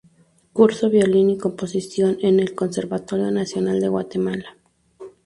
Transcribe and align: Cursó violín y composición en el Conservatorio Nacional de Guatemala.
Cursó 0.51 0.89
violín 0.89 1.29
y 1.29 1.37
composición 1.37 2.17
en 2.23 2.39
el 2.39 2.55
Conservatorio 2.55 3.29
Nacional 3.29 3.79
de 3.79 3.87
Guatemala. 3.87 4.57